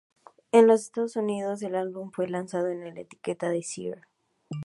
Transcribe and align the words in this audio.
En 0.51 0.65
los 0.65 0.81
Estados 0.81 1.15
Unidos, 1.15 1.61
el 1.61 1.75
álbum 1.75 2.09
fue 2.11 2.27
lanzado 2.27 2.69
en 2.69 2.79
la 2.91 3.01
etiqueta 3.01 3.49
de 3.51 3.61
Sire. 3.61 4.01